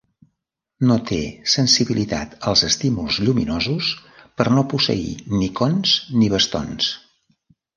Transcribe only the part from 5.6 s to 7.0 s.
cons ni bastons.